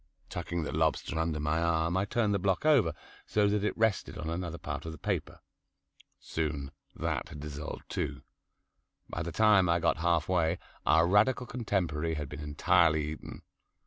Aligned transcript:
Tucking 0.31 0.63
the 0.63 0.71
lobster 0.71 1.19
under 1.19 1.39
my 1.39 1.61
arm 1.61 1.95
I 1.95 2.05
turned 2.05 2.33
the 2.33 2.39
block 2.39 2.65
over, 2.65 2.95
so 3.27 3.45
that 3.47 3.63
it 3.63 3.77
rested 3.77 4.17
on 4.17 4.31
another 4.31 4.57
part 4.57 4.83
of 4.87 4.91
the 4.93 4.97
paper. 4.97 5.41
Soon 6.19 6.71
that 6.95 7.29
had 7.29 7.39
dissolved 7.39 7.87
too. 7.87 8.23
By 9.11 9.21
the 9.21 9.31
time 9.31 9.69
I 9.69 9.73
had 9.73 9.83
got 9.83 9.97
half 9.97 10.27
way 10.27 10.57
our 10.87 11.07
Radical 11.07 11.45
contemporary 11.45 12.15
had 12.15 12.29
been 12.29 12.39
entirely 12.41 13.11
eaten. 13.11 13.43